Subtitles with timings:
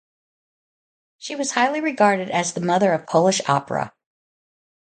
[1.19, 3.93] She was highly regarded as the "Mother of Polish Opera".